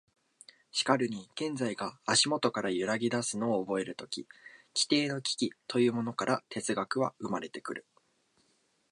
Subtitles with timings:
[0.71, 4.27] しかるに現実が足下から揺ぎ出すのを覚えるとき、
[4.73, 7.85] 基底の危機というものから哲学は生まれてくる。